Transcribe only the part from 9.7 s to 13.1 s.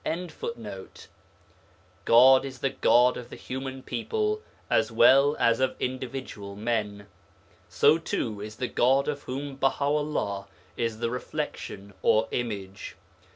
'ullah is the reflection or image.